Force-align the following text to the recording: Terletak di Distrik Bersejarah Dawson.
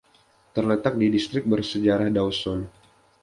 Terletak 0.57 0.93
di 0.97 1.07
Distrik 1.15 1.45
Bersejarah 1.51 2.09
Dawson. 2.17 2.59